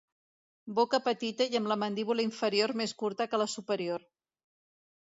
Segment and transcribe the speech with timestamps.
[0.79, 4.09] Boca petita i amb la mandíbula inferior més curta que la superior.